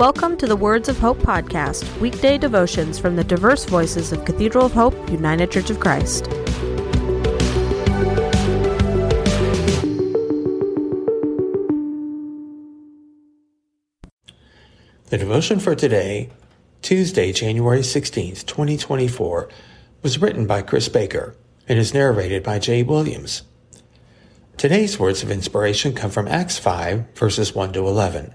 Welcome 0.00 0.38
to 0.38 0.46
the 0.46 0.56
Words 0.56 0.88
of 0.88 0.98
Hope 0.98 1.18
podcast, 1.18 2.00
weekday 2.00 2.38
devotions 2.38 2.98
from 2.98 3.16
the 3.16 3.22
diverse 3.22 3.66
voices 3.66 4.12
of 4.12 4.24
Cathedral 4.24 4.64
of 4.64 4.72
Hope, 4.72 4.94
United 5.10 5.50
Church 5.50 5.68
of 5.68 5.78
Christ. 5.78 6.24
The 15.10 15.18
devotion 15.18 15.60
for 15.60 15.74
today, 15.74 16.30
Tuesday, 16.80 17.30
January 17.30 17.80
16th, 17.80 18.46
2024, 18.46 19.50
was 20.02 20.18
written 20.18 20.46
by 20.46 20.62
Kris 20.62 20.88
Baker 20.88 21.36
and 21.68 21.78
is 21.78 21.92
narrated 21.92 22.42
by 22.42 22.58
Jay 22.58 22.82
Williams. 22.82 23.42
Today's 24.56 24.98
words 24.98 25.22
of 25.22 25.30
inspiration 25.30 25.92
come 25.94 26.10
from 26.10 26.26
Acts 26.26 26.58
5, 26.58 27.14
verses 27.14 27.54
1 27.54 27.74
to 27.74 27.86
11. 27.86 28.34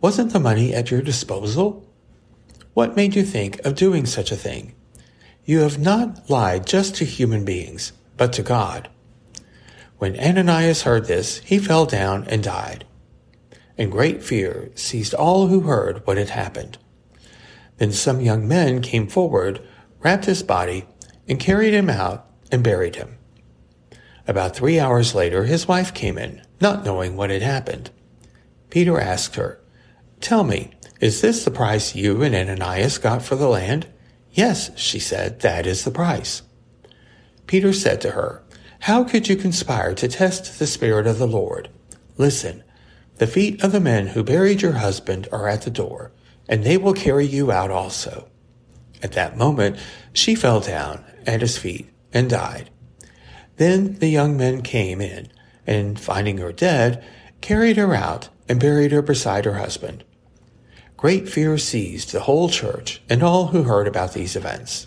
wasn't 0.00 0.32
the 0.32 0.40
money 0.40 0.74
at 0.74 0.90
your 0.90 1.02
disposal? 1.02 1.86
What 2.74 2.96
made 2.96 3.14
you 3.14 3.24
think 3.24 3.58
of 3.64 3.74
doing 3.74 4.06
such 4.06 4.32
a 4.32 4.36
thing? 4.36 4.74
You 5.44 5.60
have 5.60 5.78
not 5.78 6.30
lied 6.30 6.66
just 6.66 6.94
to 6.96 7.04
human 7.04 7.44
beings, 7.44 7.92
but 8.16 8.32
to 8.34 8.42
God. 8.42 8.88
When 9.98 10.18
Ananias 10.18 10.82
heard 10.82 11.06
this, 11.06 11.38
he 11.38 11.58
fell 11.58 11.84
down 11.84 12.24
and 12.28 12.42
died. 12.42 12.86
And 13.76 13.92
great 13.92 14.22
fear 14.22 14.70
seized 14.74 15.12
all 15.12 15.48
who 15.48 15.60
heard 15.60 16.06
what 16.06 16.16
had 16.16 16.30
happened. 16.30 16.78
Then 17.76 17.92
some 17.92 18.20
young 18.20 18.46
men 18.46 18.82
came 18.82 19.08
forward, 19.08 19.60
wrapped 20.00 20.26
his 20.26 20.42
body, 20.42 20.86
and 21.28 21.40
carried 21.40 21.74
him 21.74 21.90
out 21.90 22.26
and 22.50 22.64
buried 22.64 22.96
him. 22.96 23.18
About 24.26 24.54
three 24.54 24.78
hours 24.78 25.14
later, 25.14 25.44
his 25.44 25.66
wife 25.66 25.92
came 25.92 26.16
in, 26.16 26.42
not 26.60 26.84
knowing 26.84 27.16
what 27.16 27.30
had 27.30 27.42
happened. 27.42 27.90
Peter 28.68 29.00
asked 29.00 29.36
her, 29.36 29.60
Tell 30.20 30.44
me, 30.44 30.70
is 31.00 31.20
this 31.20 31.44
the 31.44 31.50
price 31.50 31.94
you 31.94 32.22
and 32.22 32.34
Ananias 32.34 32.98
got 32.98 33.22
for 33.22 33.36
the 33.36 33.48
land? 33.48 33.86
Yes, 34.32 34.70
she 34.78 34.98
said, 34.98 35.40
that 35.40 35.66
is 35.66 35.84
the 35.84 35.90
price. 35.90 36.42
Peter 37.46 37.72
said 37.72 38.00
to 38.02 38.12
her, 38.12 38.44
How 38.80 39.02
could 39.02 39.28
you 39.28 39.36
conspire 39.36 39.94
to 39.94 40.08
test 40.08 40.58
the 40.58 40.66
Spirit 40.66 41.06
of 41.06 41.18
the 41.18 41.26
Lord? 41.26 41.68
Listen, 42.16 42.62
the 43.16 43.26
feet 43.26 43.62
of 43.62 43.72
the 43.72 43.80
men 43.80 44.08
who 44.08 44.22
buried 44.22 44.62
your 44.62 44.74
husband 44.74 45.26
are 45.32 45.48
at 45.48 45.62
the 45.62 45.70
door, 45.70 46.12
and 46.48 46.64
they 46.64 46.76
will 46.76 46.94
carry 46.94 47.26
you 47.26 47.50
out 47.50 47.70
also. 47.70 48.28
At 49.02 49.12
that 49.12 49.36
moment, 49.36 49.78
she 50.12 50.34
fell 50.34 50.60
down 50.60 51.04
at 51.26 51.40
his 51.40 51.58
feet 51.58 51.88
and 52.12 52.28
died. 52.30 52.70
Then 53.56 53.94
the 53.94 54.08
young 54.08 54.36
men 54.36 54.62
came 54.62 55.00
in, 55.00 55.28
and 55.66 55.98
finding 55.98 56.38
her 56.38 56.52
dead, 56.52 57.04
carried 57.40 57.76
her 57.76 57.94
out 57.94 58.28
and 58.48 58.60
buried 58.60 58.92
her 58.92 59.02
beside 59.02 59.44
her 59.44 59.54
husband. 59.54 60.04
Great 61.00 61.30
fear 61.30 61.56
seized 61.56 62.12
the 62.12 62.20
whole 62.20 62.50
church 62.50 63.00
and 63.08 63.22
all 63.22 63.46
who 63.46 63.62
heard 63.62 63.88
about 63.88 64.12
these 64.12 64.36
events. 64.36 64.86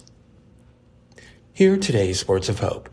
Hear 1.53 1.75
today's 1.75 2.27
words 2.27 2.49
of 2.49 2.59
hope. 2.59 2.87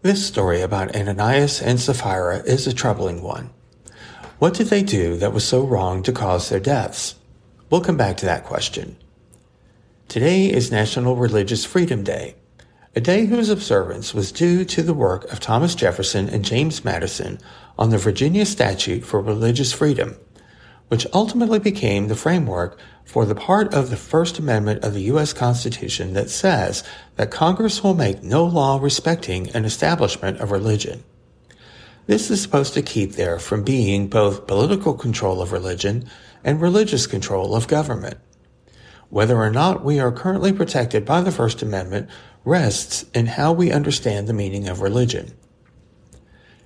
This 0.00 0.24
story 0.24 0.60
about 0.60 0.94
Ananias 0.94 1.60
and 1.60 1.80
Sapphira 1.80 2.44
is 2.44 2.68
a 2.68 2.72
troubling 2.72 3.24
one. 3.24 3.50
What 4.38 4.54
did 4.54 4.68
they 4.68 4.84
do 4.84 5.16
that 5.16 5.32
was 5.32 5.42
so 5.42 5.66
wrong 5.66 6.04
to 6.04 6.12
cause 6.12 6.48
their 6.48 6.60
deaths? 6.60 7.16
We'll 7.70 7.80
come 7.80 7.96
back 7.96 8.18
to 8.18 8.26
that 8.26 8.44
question. 8.44 8.96
Today 10.06 10.46
is 10.46 10.70
National 10.70 11.16
Religious 11.16 11.64
Freedom 11.64 12.04
Day, 12.04 12.36
a 12.94 13.00
day 13.00 13.24
whose 13.24 13.50
observance 13.50 14.14
was 14.14 14.30
due 14.30 14.64
to 14.64 14.82
the 14.84 14.94
work 14.94 15.24
of 15.32 15.40
Thomas 15.40 15.74
Jefferson 15.74 16.28
and 16.28 16.44
James 16.44 16.84
Madison 16.84 17.40
on 17.76 17.90
the 17.90 17.98
Virginia 17.98 18.46
Statute 18.46 19.04
for 19.04 19.20
Religious 19.20 19.72
Freedom 19.72 20.16
which 20.88 21.06
ultimately 21.12 21.58
became 21.58 22.08
the 22.08 22.16
framework 22.16 22.78
for 23.04 23.24
the 23.24 23.34
part 23.34 23.72
of 23.74 23.90
the 23.90 23.96
First 23.96 24.38
Amendment 24.38 24.84
of 24.84 24.94
the 24.94 25.02
U.S. 25.02 25.32
Constitution 25.32 26.14
that 26.14 26.30
says 26.30 26.84
that 27.16 27.30
Congress 27.30 27.82
will 27.82 27.94
make 27.94 28.22
no 28.22 28.44
law 28.44 28.78
respecting 28.78 29.50
an 29.50 29.64
establishment 29.64 30.40
of 30.40 30.50
religion. 30.50 31.04
This 32.06 32.30
is 32.30 32.42
supposed 32.42 32.74
to 32.74 32.82
keep 32.82 33.12
there 33.12 33.38
from 33.38 33.64
being 33.64 34.08
both 34.08 34.46
political 34.46 34.94
control 34.94 35.40
of 35.40 35.52
religion 35.52 36.08
and 36.42 36.60
religious 36.60 37.06
control 37.06 37.54
of 37.54 37.68
government. 37.68 38.18
Whether 39.08 39.36
or 39.36 39.50
not 39.50 39.84
we 39.84 40.00
are 40.00 40.12
currently 40.12 40.52
protected 40.52 41.04
by 41.04 41.22
the 41.22 41.32
First 41.32 41.62
Amendment 41.62 42.10
rests 42.44 43.04
in 43.14 43.26
how 43.26 43.52
we 43.52 43.72
understand 43.72 44.26
the 44.26 44.34
meaning 44.34 44.68
of 44.68 44.80
religion. 44.80 45.32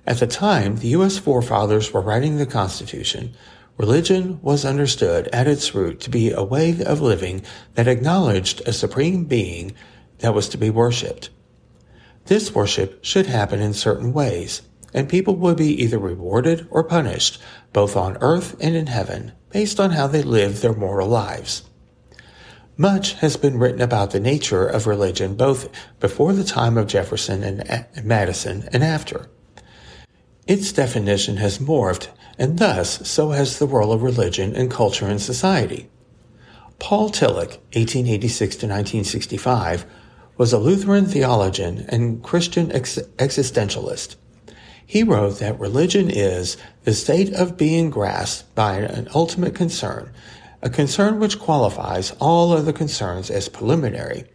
At 0.05 0.19
the 0.19 0.27
time 0.27 0.77
the 0.77 0.89
U.S. 0.89 1.17
forefathers 1.17 1.93
were 1.93 2.01
writing 2.01 2.37
the 2.37 2.45
Constitution, 2.45 3.33
Religion 3.79 4.41
was 4.41 4.65
understood 4.65 5.29
at 5.29 5.47
its 5.47 5.73
root 5.73 6.01
to 6.01 6.09
be 6.09 6.31
a 6.31 6.43
way 6.43 6.83
of 6.83 6.99
living 6.99 7.41
that 7.75 7.87
acknowledged 7.87 8.61
a 8.67 8.73
supreme 8.73 9.23
being 9.23 9.73
that 10.17 10.35
was 10.35 10.49
to 10.49 10.57
be 10.57 10.69
worshipped. 10.69 11.29
This 12.25 12.53
worship 12.53 13.01
should 13.05 13.27
happen 13.27 13.61
in 13.61 13.73
certain 13.73 14.11
ways, 14.11 14.63
and 14.93 15.07
people 15.07 15.37
would 15.37 15.55
be 15.55 15.81
either 15.81 15.97
rewarded 15.97 16.67
or 16.69 16.83
punished, 16.83 17.41
both 17.71 17.95
on 17.95 18.17
earth 18.19 18.53
and 18.59 18.75
in 18.75 18.87
heaven, 18.87 19.31
based 19.49 19.79
on 19.79 19.91
how 19.91 20.07
they 20.07 20.23
lived 20.23 20.61
their 20.61 20.73
moral 20.73 21.07
lives. 21.07 21.63
Much 22.75 23.13
has 23.13 23.37
been 23.37 23.57
written 23.57 23.79
about 23.79 24.11
the 24.11 24.19
nature 24.19 24.67
of 24.67 24.87
religion 24.87 25.35
both 25.35 25.69
before 26.01 26.33
the 26.33 26.43
time 26.43 26.77
of 26.77 26.87
Jefferson 26.87 27.43
and 27.43 28.05
Madison 28.05 28.67
and 28.73 28.83
after. 28.83 29.29
Its 30.49 30.71
definition 30.71 31.37
has 31.37 31.59
morphed 31.59 32.07
and 32.39 32.57
thus 32.57 33.07
so 33.07 33.29
has 33.29 33.59
the 33.59 33.67
role 33.67 33.91
of 33.93 34.01
religion 34.01 34.55
and 34.55 34.71
culture 34.71 35.07
in 35.07 35.19
society. 35.19 35.87
Paul 36.79 37.11
Tillich, 37.11 37.59
1886 37.75 38.55
to 38.55 38.65
1965, 38.65 39.85
was 40.37 40.51
a 40.51 40.57
Lutheran 40.57 41.05
theologian 41.05 41.85
and 41.89 42.23
Christian 42.23 42.71
ex- 42.71 42.97
existentialist. 43.17 44.15
He 44.83 45.03
wrote 45.03 45.37
that 45.37 45.59
religion 45.59 46.09
is 46.09 46.57
the 46.83 46.95
state 46.95 47.31
of 47.31 47.55
being 47.55 47.91
grasped 47.91 48.55
by 48.55 48.79
an 48.79 49.07
ultimate 49.13 49.53
concern, 49.53 50.11
a 50.63 50.69
concern 50.71 51.19
which 51.19 51.37
qualifies 51.37 52.15
all 52.19 52.53
other 52.53 52.73
concerns 52.73 53.29
as 53.29 53.49
preliminary, 53.49 54.25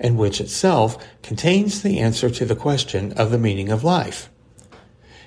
and 0.00 0.18
which 0.18 0.40
itself 0.40 0.98
contains 1.22 1.82
the 1.82 2.00
answer 2.00 2.28
to 2.28 2.44
the 2.44 2.56
question 2.56 3.12
of 3.12 3.30
the 3.30 3.38
meaning 3.38 3.70
of 3.70 3.84
life. 3.84 4.30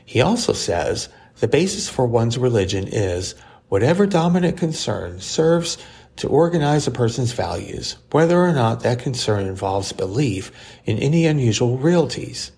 He 0.07 0.21
also 0.21 0.53
says 0.53 1.09
the 1.41 1.49
basis 1.49 1.89
for 1.89 2.07
one's 2.07 2.37
religion 2.37 2.87
is 2.87 3.35
whatever 3.67 4.07
dominant 4.07 4.57
concern 4.57 5.19
serves 5.19 5.77
to 6.15 6.29
organize 6.29 6.87
a 6.87 6.91
person's 6.91 7.33
values, 7.33 7.97
whether 8.11 8.41
or 8.41 8.53
not 8.53 8.79
that 8.79 8.99
concern 8.99 9.45
involves 9.45 9.91
belief 9.91 10.49
in 10.85 10.97
any 10.97 11.25
unusual 11.25 11.77
realities. 11.77 12.53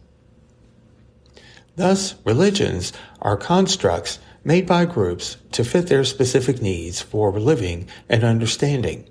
Thus, 1.75 2.13
religions 2.23 2.93
are 3.19 3.35
constructs 3.35 4.19
made 4.43 4.67
by 4.67 4.85
groups 4.85 5.37
to 5.53 5.63
fit 5.63 5.87
their 5.87 6.03
specific 6.03 6.61
needs 6.61 7.01
for 7.01 7.37
living 7.39 7.87
and 8.07 8.23
understanding, 8.23 9.09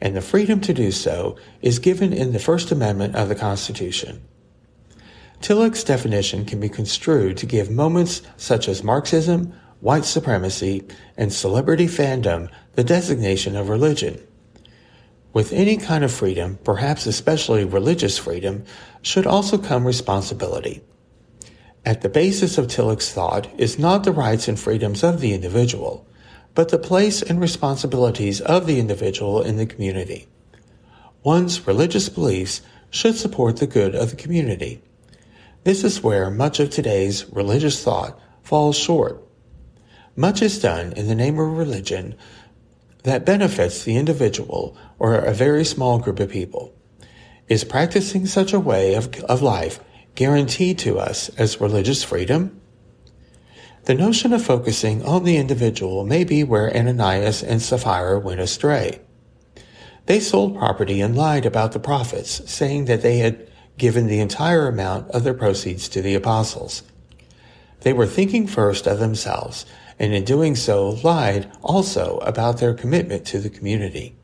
and 0.00 0.16
the 0.16 0.20
freedom 0.20 0.60
to 0.62 0.74
do 0.74 0.90
so 0.90 1.36
is 1.62 1.78
given 1.78 2.12
in 2.12 2.32
the 2.32 2.40
First 2.40 2.72
Amendment 2.72 3.14
of 3.14 3.28
the 3.28 3.36
Constitution. 3.36 4.22
Tillich's 5.40 5.84
definition 5.84 6.44
can 6.44 6.60
be 6.60 6.68
construed 6.68 7.38
to 7.38 7.46
give 7.46 7.70
moments 7.70 8.22
such 8.36 8.68
as 8.68 8.84
Marxism, 8.84 9.54
white 9.80 10.04
supremacy, 10.04 10.86
and 11.16 11.32
celebrity 11.32 11.86
fandom 11.86 12.50
the 12.74 12.84
designation 12.84 13.56
of 13.56 13.70
religion. 13.70 14.20
With 15.32 15.52
any 15.52 15.76
kind 15.76 16.04
of 16.04 16.12
freedom, 16.12 16.58
perhaps 16.64 17.06
especially 17.06 17.64
religious 17.64 18.18
freedom, 18.18 18.64
should 19.00 19.26
also 19.26 19.56
come 19.56 19.86
responsibility. 19.86 20.82
At 21.86 22.02
the 22.02 22.08
basis 22.10 22.58
of 22.58 22.68
Tillich's 22.68 23.10
thought 23.10 23.48
is 23.58 23.78
not 23.78 24.04
the 24.04 24.12
rights 24.12 24.48
and 24.48 24.58
freedoms 24.58 25.02
of 25.02 25.20
the 25.20 25.32
individual, 25.32 26.06
but 26.54 26.68
the 26.68 26.78
place 26.78 27.22
and 27.22 27.40
responsibilities 27.40 28.40
of 28.42 28.66
the 28.66 28.78
individual 28.78 29.40
in 29.40 29.56
the 29.56 29.66
community. 29.66 30.28
One's 31.22 31.66
religious 31.66 32.08
beliefs 32.08 32.60
should 32.90 33.16
support 33.16 33.56
the 33.56 33.66
good 33.66 33.94
of 33.94 34.10
the 34.10 34.16
community. 34.16 34.82
This 35.62 35.84
is 35.84 36.02
where 36.02 36.30
much 36.30 36.58
of 36.58 36.70
today's 36.70 37.26
religious 37.30 37.82
thought 37.82 38.18
falls 38.42 38.78
short. 38.78 39.22
Much 40.16 40.40
is 40.40 40.58
done 40.58 40.92
in 40.94 41.06
the 41.06 41.14
name 41.14 41.38
of 41.38 41.58
religion 41.58 42.14
that 43.02 43.26
benefits 43.26 43.84
the 43.84 43.96
individual 43.96 44.76
or 44.98 45.16
a 45.16 45.34
very 45.34 45.64
small 45.64 45.98
group 45.98 46.18
of 46.18 46.30
people. 46.30 46.74
Is 47.48 47.64
practicing 47.64 48.26
such 48.26 48.52
a 48.52 48.60
way 48.60 48.94
of, 48.94 49.14
of 49.24 49.42
life 49.42 49.80
guaranteed 50.14 50.78
to 50.80 50.98
us 50.98 51.28
as 51.30 51.60
religious 51.60 52.04
freedom? 52.04 52.60
The 53.84 53.94
notion 53.94 54.32
of 54.32 54.44
focusing 54.44 55.04
on 55.04 55.24
the 55.24 55.36
individual 55.36 56.04
may 56.04 56.24
be 56.24 56.44
where 56.44 56.74
Ananias 56.74 57.42
and 57.42 57.60
Sapphira 57.60 58.18
went 58.18 58.40
astray. 58.40 59.00
They 60.06 60.20
sold 60.20 60.56
property 60.56 61.00
and 61.00 61.16
lied 61.16 61.44
about 61.44 61.72
the 61.72 61.80
profits, 61.80 62.50
saying 62.50 62.86
that 62.86 63.02
they 63.02 63.18
had 63.18 63.49
given 63.80 64.06
the 64.06 64.20
entire 64.20 64.68
amount 64.68 65.10
of 65.10 65.24
their 65.24 65.34
proceeds 65.34 65.88
to 65.88 66.02
the 66.02 66.14
apostles. 66.14 66.82
They 67.80 67.94
were 67.94 68.06
thinking 68.06 68.46
first 68.46 68.86
of 68.86 68.98
themselves, 68.98 69.64
and 69.98 70.12
in 70.12 70.22
doing 70.24 70.54
so 70.54 71.00
lied 71.02 71.50
also 71.62 72.18
about 72.18 72.58
their 72.58 72.74
commitment 72.74 73.26
to 73.28 73.38
the 73.38 73.48
community. 73.48 74.14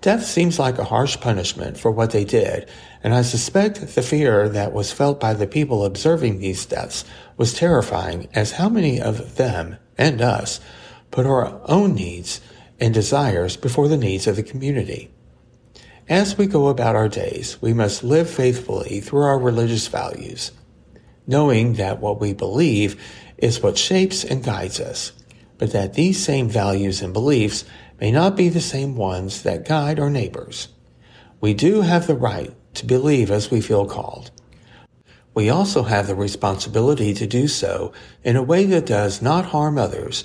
Death 0.00 0.24
seems 0.24 0.60
like 0.60 0.78
a 0.78 0.84
harsh 0.84 1.18
punishment 1.20 1.76
for 1.76 1.90
what 1.90 2.12
they 2.12 2.24
did, 2.24 2.68
and 3.02 3.12
I 3.12 3.22
suspect 3.22 3.94
the 3.94 4.02
fear 4.02 4.48
that 4.48 4.72
was 4.72 4.92
felt 4.92 5.18
by 5.18 5.34
the 5.34 5.48
people 5.48 5.84
observing 5.84 6.38
these 6.38 6.64
deaths 6.64 7.04
was 7.36 7.54
terrifying, 7.54 8.28
as 8.32 8.52
how 8.52 8.68
many 8.68 9.00
of 9.00 9.36
them 9.36 9.76
and 9.98 10.22
us 10.22 10.60
put 11.10 11.26
our 11.26 11.60
own 11.68 11.94
needs 11.94 12.40
and 12.78 12.94
desires 12.94 13.56
before 13.56 13.88
the 13.88 13.96
needs 13.96 14.28
of 14.28 14.36
the 14.36 14.42
community. 14.44 15.10
As 16.12 16.36
we 16.36 16.44
go 16.44 16.68
about 16.68 16.94
our 16.94 17.08
days, 17.08 17.56
we 17.62 17.72
must 17.72 18.04
live 18.04 18.28
faithfully 18.28 19.00
through 19.00 19.22
our 19.22 19.38
religious 19.38 19.88
values, 19.88 20.52
knowing 21.26 21.72
that 21.76 22.00
what 22.00 22.20
we 22.20 22.34
believe 22.34 23.02
is 23.38 23.62
what 23.62 23.78
shapes 23.78 24.22
and 24.22 24.44
guides 24.44 24.78
us, 24.78 25.12
but 25.56 25.72
that 25.72 25.94
these 25.94 26.22
same 26.22 26.50
values 26.50 27.00
and 27.00 27.14
beliefs 27.14 27.64
may 27.98 28.12
not 28.12 28.36
be 28.36 28.50
the 28.50 28.60
same 28.60 28.94
ones 28.94 29.42
that 29.44 29.66
guide 29.66 29.98
our 29.98 30.10
neighbors. 30.10 30.68
We 31.40 31.54
do 31.54 31.80
have 31.80 32.06
the 32.06 32.14
right 32.14 32.54
to 32.74 32.84
believe 32.84 33.30
as 33.30 33.50
we 33.50 33.62
feel 33.62 33.86
called. 33.86 34.32
We 35.32 35.48
also 35.48 35.82
have 35.82 36.08
the 36.08 36.14
responsibility 36.14 37.14
to 37.14 37.26
do 37.26 37.48
so 37.48 37.94
in 38.22 38.36
a 38.36 38.42
way 38.42 38.66
that 38.66 38.84
does 38.84 39.22
not 39.22 39.46
harm 39.46 39.78
others 39.78 40.24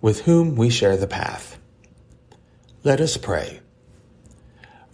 with 0.00 0.22
whom 0.22 0.56
we 0.56 0.68
share 0.68 0.96
the 0.96 1.06
path. 1.06 1.60
Let 2.82 3.00
us 3.00 3.16
pray. 3.16 3.60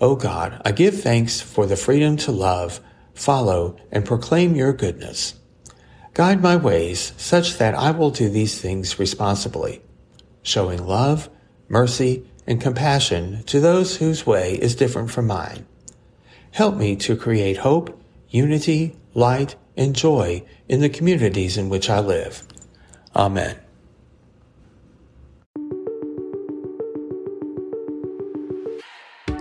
O 0.05 0.17
God, 0.17 0.61
I 0.67 0.73
give 0.73 1.01
thanks 1.01 1.41
for 1.41 1.65
the 1.65 1.79
freedom 1.79 2.19
to 2.19 2.31
love, 2.31 2.79
follow, 3.15 3.77
and 3.91 4.05
proclaim 4.05 4.55
your 4.55 4.75
goodness. 4.75 5.33
Guide 6.13 6.43
my 6.43 6.57
ways 6.57 7.15
such 7.17 7.57
that 7.57 7.75
I 7.75 7.91
will 7.91 8.11
do 8.11 8.29
these 8.29 8.61
things 8.61 8.99
responsibly, 8.99 9.81
showing 10.43 10.87
love, 10.87 11.31
mercy, 11.71 12.29
and 12.47 12.61
compassion 12.61 13.45
to 13.45 13.61
those 13.61 13.97
whose 13.97 14.27
way 14.27 14.57
is 14.57 14.75
different 14.75 15.11
from 15.11 15.27
mine. 15.27 15.65
Help 16.51 16.77
me 16.77 16.97
to 16.97 17.17
create 17.17 17.57
hope, 17.57 17.99
unity, 18.29 18.99
light, 19.15 19.57
and 19.75 19.97
joy 19.97 20.45
in 20.69 20.83
the 20.83 20.91
communities 20.91 21.57
in 21.57 21.71
which 21.71 21.89
I 21.89 22.01
live. 22.01 22.47
Amen. 23.17 23.64